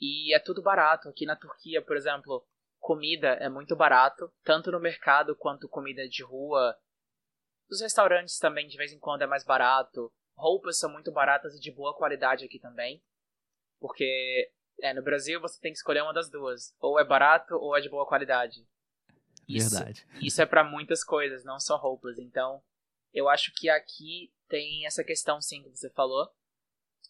[0.00, 1.08] E é tudo barato.
[1.08, 2.46] Aqui na Turquia, por exemplo,
[2.88, 6.74] comida é muito barato, tanto no mercado quanto comida de rua,
[7.70, 10.10] Os restaurantes também, de vez em quando, é mais barato.
[10.34, 13.04] Roupas são muito baratas e de boa qualidade aqui também.
[13.78, 16.74] Porque é, no Brasil você tem que escolher uma das duas.
[16.80, 18.66] Ou é barato ou é de boa qualidade.
[19.46, 20.06] Isso, Verdade.
[20.26, 22.18] Isso é para muitas coisas, não só roupas.
[22.18, 22.62] Então,
[23.12, 26.26] eu acho que aqui tem essa questão sim que você falou.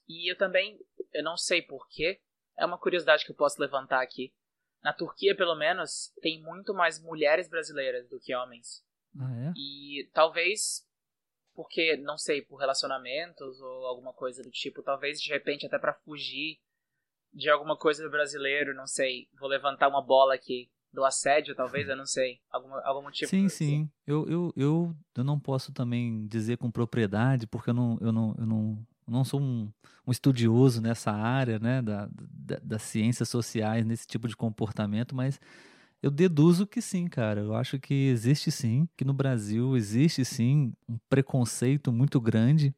[0.09, 0.77] E eu também,
[1.13, 2.21] eu não sei porquê,
[2.57, 4.35] é uma curiosidade que eu posso levantar aqui.
[4.83, 8.85] Na Turquia, pelo menos, tem muito mais mulheres brasileiras do que homens.
[9.19, 9.53] Ah, é?
[9.57, 10.87] E talvez
[11.59, 15.93] porque, não sei, por relacionamentos ou alguma coisa do tipo, talvez de repente até para
[15.93, 16.61] fugir
[17.33, 21.89] de alguma coisa do brasileiro, não sei, vou levantar uma bola aqui do assédio, talvez,
[21.89, 23.29] eu não sei, algum, algum motivo.
[23.29, 27.99] Sim, sim, eu, eu, eu, eu não posso também dizer com propriedade, porque eu não,
[28.01, 29.71] eu não, eu não, não sou um,
[30.07, 35.41] um, estudioso nessa área, né, da, da, das ciências sociais, nesse tipo de comportamento, mas
[36.03, 37.41] eu deduzo que sim, cara.
[37.41, 42.75] Eu acho que existe sim, que no Brasil existe sim um preconceito muito grande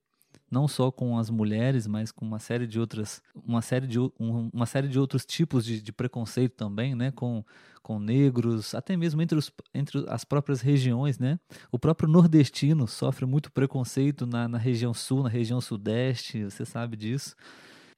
[0.50, 4.50] não só com as mulheres, mas com uma série de outras, uma série de, um,
[4.52, 7.10] uma série de outros tipos de, de, preconceito também, né?
[7.12, 7.44] Com,
[7.82, 11.38] com negros, até mesmo entre, os, entre as próprias regiões, né?
[11.70, 16.96] O próprio nordestino sofre muito preconceito na, na região sul, na região sudeste, você sabe
[16.96, 17.36] disso.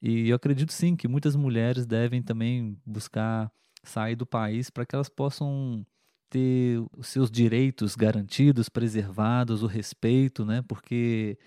[0.01, 3.51] E eu acredito sim que muitas mulheres devem também buscar
[3.83, 5.85] sair do país para que elas possam
[6.29, 10.63] ter os seus direitos garantidos, preservados, o respeito, né?
[10.67, 11.37] Porque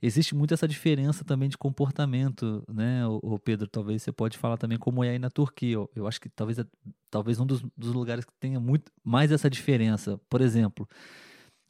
[0.00, 3.66] existe muito essa diferença também de comportamento, né, o, Pedro?
[3.66, 5.78] Talvez você pode falar também como é aí na Turquia.
[5.94, 6.58] Eu acho que talvez,
[7.10, 10.20] talvez um dos, dos lugares que tenha muito mais essa diferença.
[10.28, 10.88] Por exemplo,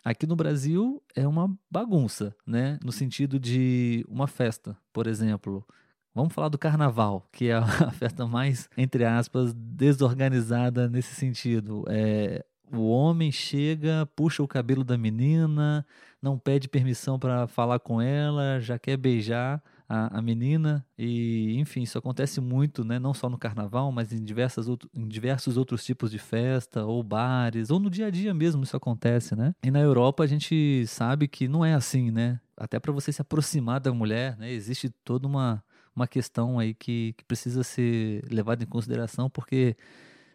[0.04, 2.78] aqui no Brasil é uma bagunça, né?
[2.84, 5.66] No sentido de uma festa, por exemplo.
[6.14, 7.62] Vamos falar do carnaval, que é a
[7.92, 11.84] festa mais, entre aspas, desorganizada nesse sentido.
[11.88, 15.86] É, o homem chega, puxa o cabelo da menina,
[16.26, 21.82] não pede permissão para falar com ela, já quer beijar a, a, menina e enfim
[21.82, 26.10] isso acontece muito né não só no carnaval mas em diversas em diversos outros tipos
[26.10, 29.54] de festa ou bares ou no dia a dia mesmo isso acontece né?
[29.62, 32.40] E na Europa a gente sabe que não é assim né?
[32.56, 35.62] Até para você se aproximar da mulher né existe toda uma
[35.94, 39.76] uma questão aí que, que precisa ser levada em consideração porque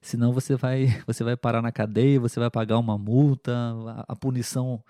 [0.02, 4.16] senão você vai você vai parar na cadeia, você vai pagar uma multa, a, a
[4.16, 4.82] punição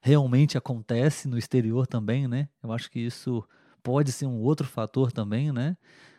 [0.00, 2.48] realmente acontece no exterior também, né?
[2.62, 3.44] Eu acho que isso
[3.82, 5.76] pode ser um outro fator também, né?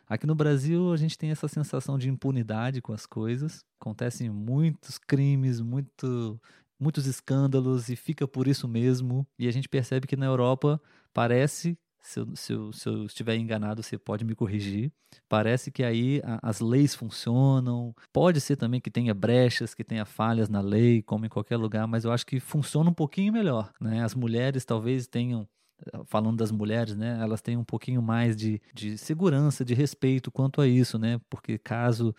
[0.07, 4.97] Aqui no Brasil a gente tem essa sensação de impunidade com as coisas, acontecem muitos
[4.97, 6.39] crimes, muito,
[6.79, 9.27] muitos escândalos e fica por isso mesmo.
[9.37, 10.81] E a gente percebe que na Europa
[11.13, 14.91] parece se eu, se, eu, se eu, estiver enganado, você pode me corrigir.
[15.27, 17.93] Parece que aí a, as leis funcionam.
[18.11, 21.87] Pode ser também que tenha brechas, que tenha falhas na lei, como em qualquer lugar,
[21.87, 23.71] mas eu acho que funciona um pouquinho melhor.
[23.79, 24.03] Né?
[24.03, 25.47] As mulheres talvez tenham
[26.05, 30.61] falando das mulheres, né, elas têm um pouquinho mais de, de segurança, de respeito quanto
[30.61, 32.15] a isso, né, porque caso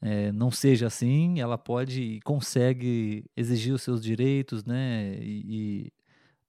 [0.00, 5.92] é, não seja assim, ela pode e consegue exigir os seus direitos, né, e,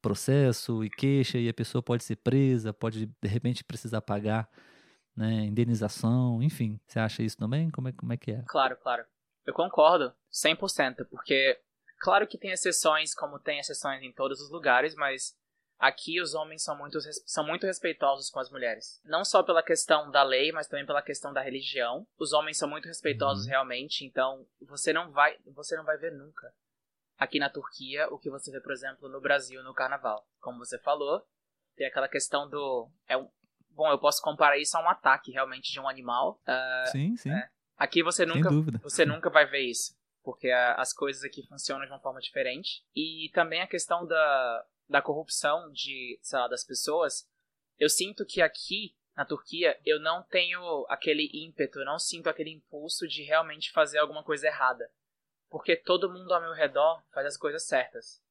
[0.05, 4.47] processo e queixa e a pessoa pode ser presa, pode de repente precisar pagar
[5.17, 6.79] né, indenização, enfim.
[6.85, 7.71] Você acha isso também?
[7.71, 8.43] Como é, como é que é?
[8.47, 9.03] Claro, claro.
[9.47, 11.59] Eu concordo, 100%, porque
[11.99, 15.35] claro que tem exceções, como tem exceções em todos os lugares, mas
[15.79, 19.01] aqui os homens são muito, são muito respeitosos com as mulheres.
[19.05, 22.05] Não só pela questão da lei, mas também pela questão da religião.
[22.19, 23.49] Os homens são muito respeitosos uhum.
[23.49, 26.53] realmente, então você não vai, você não vai ver nunca
[27.17, 30.25] aqui na Turquia o que você vê, por exemplo, no Brasil no carnaval.
[30.39, 31.25] Como você falou,
[31.75, 32.89] tem aquela questão do.
[33.07, 33.29] É um,
[33.71, 36.41] bom, eu posso comparar isso a um ataque realmente de um animal.
[36.47, 37.31] Uh, sim, sim.
[37.31, 37.49] É.
[37.77, 38.49] Aqui você nunca,
[38.81, 39.97] você nunca vai ver isso.
[40.23, 42.83] Porque a, as coisas aqui funcionam de uma forma diferente.
[42.95, 47.29] E também a questão da, da corrupção de, sei lá, das pessoas.
[47.77, 52.51] Eu sinto que aqui, na Turquia, eu não tenho aquele ímpeto, eu não sinto aquele
[52.51, 54.89] impulso de realmente fazer alguma coisa errada
[55.55, 58.21] porque todo mundo ao meu redor faz as coisas certas.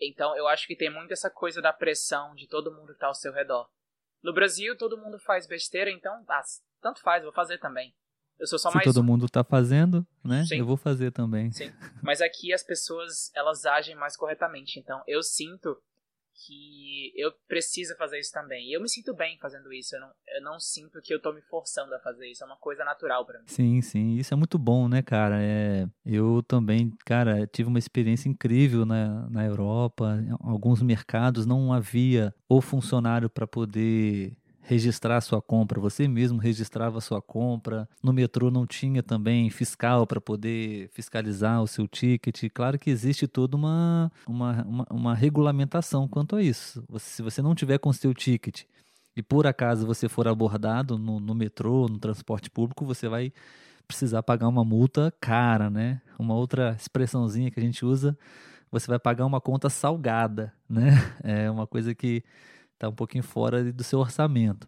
[0.00, 3.06] Então eu acho que tem muito essa coisa da pressão de todo mundo que está
[3.06, 3.70] ao seu redor.
[4.20, 6.42] No Brasil, todo mundo faz besteira, então ah,
[6.80, 7.94] tanto faz, vou fazer também.
[8.36, 8.84] Eu sou só Se mais.
[8.84, 10.44] todo mundo está fazendo, né?
[10.44, 10.58] Sim.
[10.58, 11.52] Eu vou fazer também.
[11.52, 11.72] Sim.
[12.02, 14.80] Mas aqui as pessoas elas agem mais corretamente.
[14.80, 15.80] Então eu sinto
[16.34, 18.68] que eu preciso fazer isso também.
[18.68, 19.94] E eu me sinto bem fazendo isso.
[19.94, 22.42] Eu não, eu não sinto que eu tô me forçando a fazer isso.
[22.42, 23.46] É uma coisa natural para mim.
[23.46, 24.16] Sim, sim.
[24.16, 25.42] Isso é muito bom, né, cara?
[25.42, 30.18] É, eu também, cara, tive uma experiência incrível na, na Europa.
[30.22, 37.00] Em alguns mercados não havia o funcionário para poder registrar sua compra, você mesmo registrava
[37.00, 37.88] sua compra.
[38.02, 42.44] No metrô não tinha também fiscal para poder fiscalizar o seu ticket.
[42.54, 46.82] Claro que existe toda uma, uma, uma, uma regulamentação quanto a isso.
[46.88, 48.62] Você, se você não tiver com seu ticket
[49.16, 53.32] e por acaso você for abordado no, no metrô, no transporte público, você vai
[53.86, 56.00] precisar pagar uma multa cara, né?
[56.18, 58.16] Uma outra expressãozinha que a gente usa,
[58.70, 60.90] você vai pagar uma conta salgada, né?
[61.22, 62.22] É uma coisa que
[62.82, 64.66] está um pouquinho fora do seu orçamento.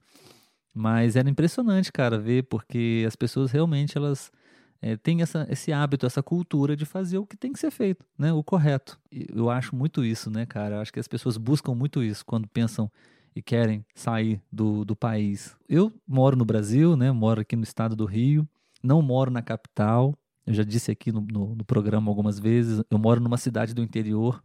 [0.72, 4.32] Mas era impressionante, cara, ver, porque as pessoas realmente elas
[4.80, 8.04] é, têm essa, esse hábito, essa cultura de fazer o que tem que ser feito,
[8.18, 8.32] né?
[8.32, 8.98] O correto.
[9.10, 10.76] Eu acho muito isso, né, cara?
[10.76, 12.90] Eu acho que as pessoas buscam muito isso quando pensam
[13.36, 15.56] e querem sair do, do país.
[15.68, 17.10] Eu moro no Brasil, né?
[17.10, 18.48] Moro aqui no estado do Rio,
[18.82, 20.16] não moro na capital.
[20.46, 22.82] Eu já disse aqui no, no, no programa algumas vezes.
[22.90, 24.42] Eu moro numa cidade do interior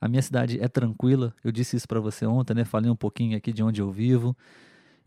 [0.00, 1.34] a minha cidade é tranquila.
[1.42, 2.64] Eu disse isso para você ontem, né?
[2.64, 4.36] Falei um pouquinho aqui de onde eu vivo.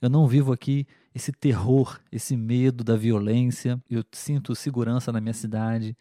[0.02, 3.82] Eu não vivo aqui esse terror, esse medo da violência.
[3.90, 5.96] Eu sinto segurança na minha cidade.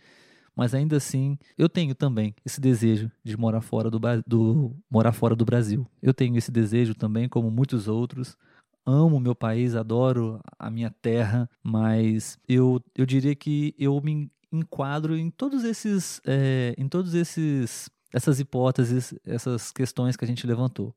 [0.54, 5.36] Mas ainda assim, eu tenho também esse desejo de morar fora do, do, morar fora
[5.36, 5.86] do Brasil.
[6.02, 8.36] Eu tenho esse desejo também, como muitos outros.
[8.84, 15.16] Amo meu país, adoro a minha terra, mas eu, eu diria que eu me enquadro
[15.16, 20.94] em todos esses, é, em todos esses essas hipóteses, essas questões que a gente levantou.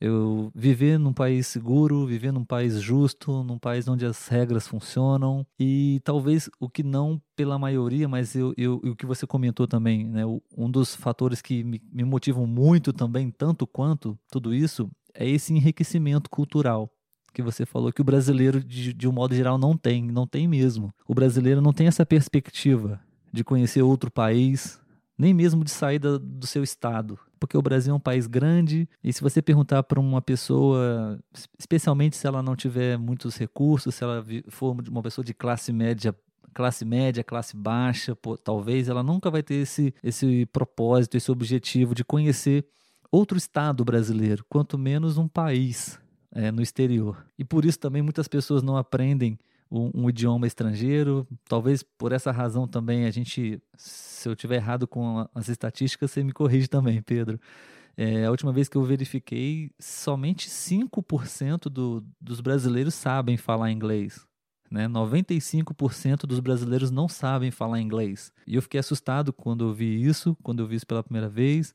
[0.00, 5.44] Eu viver num país seguro, viver num país justo, num país onde as regras funcionam
[5.58, 10.06] e talvez o que não pela maioria, mas eu, eu, o que você comentou também,
[10.06, 10.22] né,
[10.56, 15.52] um dos fatores que me, me motivam muito também, tanto quanto tudo isso, é esse
[15.52, 16.88] enriquecimento cultural
[17.34, 20.48] que você falou que o brasileiro, de, de um modo geral, não tem, não tem
[20.48, 20.92] mesmo.
[21.06, 23.00] O brasileiro não tem essa perspectiva
[23.32, 24.80] de conhecer outro país,
[25.18, 27.18] nem mesmo de saída do seu estado.
[27.40, 31.18] Porque o Brasil é um país grande e se você perguntar para uma pessoa,
[31.58, 36.14] especialmente se ela não tiver muitos recursos, se ela for uma pessoa de classe média
[36.54, 41.94] classe média, classe baixa, pô, talvez ela nunca vai ter esse, esse propósito, esse objetivo
[41.94, 42.66] de conhecer
[43.12, 46.00] outro estado brasileiro, quanto menos um país
[46.32, 47.24] é, no exterior.
[47.38, 49.38] E por isso também muitas pessoas não aprendem
[49.70, 51.26] um, um, idioma estrangeiro.
[51.48, 56.22] Talvez por essa razão também a gente, se eu tiver errado com as estatísticas, você
[56.22, 57.40] me corrige também, Pedro.
[57.96, 64.24] É, a última vez que eu verifiquei, somente 5% do, dos brasileiros sabem falar inglês.
[64.70, 64.86] Né?
[64.86, 68.32] 95% dos brasileiros não sabem falar inglês.
[68.46, 71.74] E eu fiquei assustado quando eu vi isso, quando eu vi isso pela primeira vez.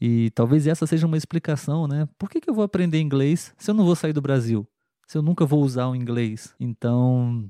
[0.00, 2.08] E talvez essa seja uma explicação, né?
[2.18, 4.66] Por que, que eu vou aprender inglês se eu não vou sair do Brasil?
[5.12, 6.56] Se eu nunca vou usar o inglês?
[6.58, 7.46] Então,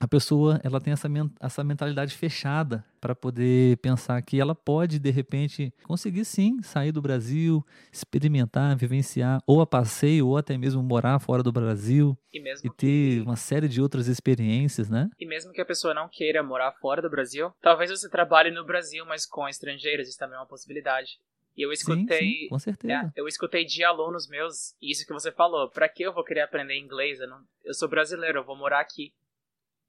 [0.00, 1.06] a pessoa ela tem essa,
[1.38, 7.02] essa mentalidade fechada para poder pensar que ela pode, de repente, conseguir sim sair do
[7.02, 7.62] Brasil,
[7.92, 13.18] experimentar, vivenciar, ou a passeio, ou até mesmo morar fora do Brasil e, e ter
[13.18, 13.20] que...
[13.20, 15.10] uma série de outras experiências, né?
[15.20, 18.64] E mesmo que a pessoa não queira morar fora do Brasil, talvez você trabalhe no
[18.64, 21.18] Brasil, mas com estrangeiros, isso também é uma possibilidade.
[21.56, 22.18] E eu escutei.
[22.18, 23.12] Sim, sim, com certeza.
[23.14, 25.70] É, eu escutei de alunos meus isso que você falou.
[25.70, 27.20] Pra que eu vou querer aprender inglês?
[27.20, 29.14] Eu, não, eu sou brasileiro, eu vou morar aqui.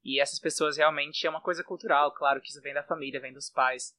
[0.04, 3.32] E essas pessoas realmente é uma coisa cultural, claro que isso vem da família, vem
[3.32, 3.92] dos pais.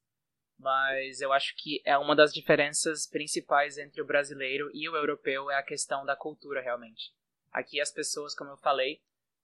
[0.58, 5.52] Mas eu acho que é uma das diferenças principais entre o brasileiro e o europeu
[5.52, 7.14] é a questão da cultura, realmente.
[7.52, 9.02] Aqui as pessoas, como eu falei,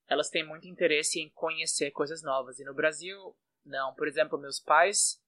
[0.07, 2.59] elas têm muito interesse em conhecer coisas novas.
[2.59, 3.93] E no Brasil, não.
[3.93, 5.21] Por exemplo, meus pais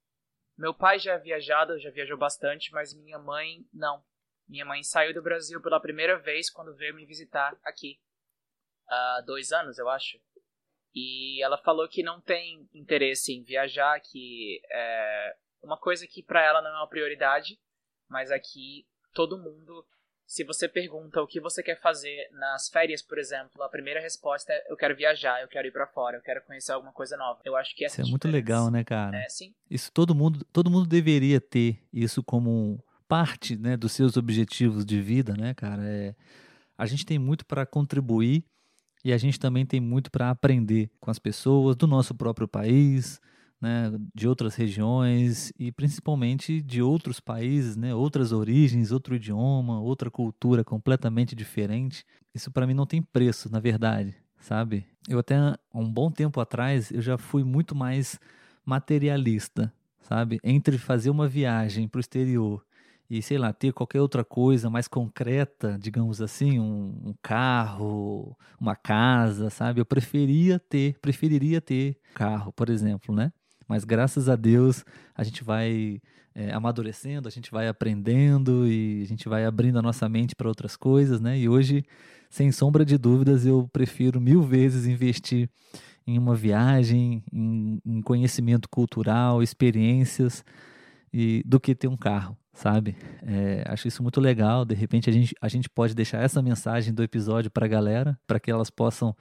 [0.58, 4.04] meu pai já é viajado, já viajou bastante, mas minha mãe não.
[4.48, 8.00] Minha mãe saiu do Brasil pela primeira vez quando veio me visitar aqui.
[8.88, 10.20] Há dois anos, eu acho.
[10.94, 16.44] E ela falou que não tem interesse em viajar, que é uma coisa que para
[16.44, 17.60] ela não é uma prioridade,
[18.08, 19.86] mas aqui todo mundo
[20.26, 24.52] se você pergunta o que você quer fazer nas férias, por exemplo, a primeira resposta
[24.52, 27.40] é eu quero viajar, eu quero ir para fora, eu quero conhecer alguma coisa nova.
[27.46, 29.18] Eu acho que essa Isso é muito legal, né, cara?
[29.18, 29.54] É, sim.
[29.70, 35.00] Isso todo mundo, todo mundo deveria ter isso como parte, né, dos seus objetivos de
[35.00, 35.84] vida, né, cara?
[35.86, 36.16] É,
[36.76, 38.44] a gente tem muito para contribuir
[39.04, 43.22] e a gente também tem muito para aprender com as pessoas do nosso próprio país,
[43.66, 50.12] né, de outras regiões e principalmente de outros países, né, outras origens, outro idioma, outra
[50.12, 52.06] cultura completamente diferente.
[52.32, 54.86] Isso para mim não tem preço, na verdade, sabe?
[55.10, 55.36] Eu até
[55.74, 58.20] um bom tempo atrás eu já fui muito mais
[58.64, 60.40] materialista, sabe?
[60.44, 62.64] Entre fazer uma viagem para o exterior
[63.10, 68.76] e sei lá ter qualquer outra coisa mais concreta, digamos assim, um, um, carro, uma
[68.76, 69.82] casa, sabe?
[69.82, 73.32] Eu preferia ter, preferiria ter carro, por exemplo, né?
[73.68, 74.84] Mas graças a Deus
[75.16, 76.02] a gente vai
[76.34, 80.50] é, amadurecendo, a gente vai aprendendo e a gente vai abrindo a nossa mente para
[80.50, 81.40] outras coisas, né?
[81.40, 81.86] E hoje
[82.30, 85.50] sem sombra de dúvidas, eu prefiro mil vezes investir
[86.06, 90.44] em uma viagem, em, em conhecimento cultural, experiências,
[91.14, 92.98] e, do que ter um carro, sabe?
[93.24, 94.66] É, acho isso muito legal.
[94.66, 98.20] De repente a gente, a gente pode deixar essa mensagem do episódio para a galera,
[98.28, 99.16] para que elas possam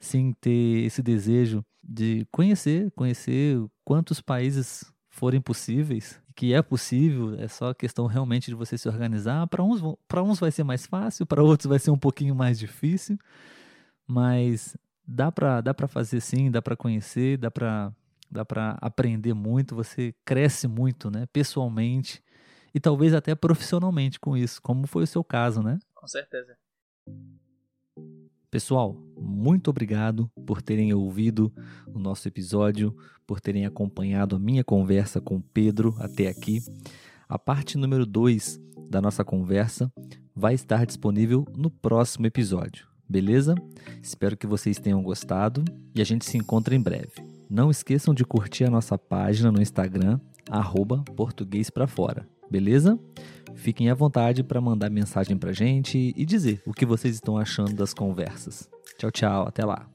[0.00, 7.46] sim ter esse desejo de conhecer, conhecer quantos países forem possíveis, que é possível, é
[7.46, 9.46] só questão realmente de você se organizar.
[9.46, 12.58] Para uns, para uns vai ser mais fácil, para outros vai ser um pouquinho mais
[12.58, 13.18] difícil,
[14.06, 14.76] mas
[15.06, 17.92] dá para dá para fazer sim, dá para conhecer, dá para
[18.30, 22.20] dá para aprender muito, você cresce muito, né, pessoalmente
[22.74, 25.78] e talvez até profissionalmente com isso, como foi o seu caso, né?
[25.94, 26.56] Com certeza.
[28.54, 31.52] Pessoal, muito obrigado por terem ouvido
[31.92, 32.96] o nosso episódio,
[33.26, 36.62] por terem acompanhado a minha conversa com Pedro até aqui.
[37.28, 39.92] A parte número 2 da nossa conversa
[40.32, 43.56] vai estar disponível no próximo episódio, beleza?
[44.00, 47.10] Espero que vocês tenham gostado e a gente se encontra em breve.
[47.50, 51.02] Não esqueçam de curtir a nossa página no Instagram, arroba
[52.48, 52.96] beleza?
[53.54, 57.74] Fiquem à vontade para mandar mensagem para gente e dizer o que vocês estão achando
[57.74, 58.68] das conversas.
[58.98, 59.86] Tchau, tchau, até lá.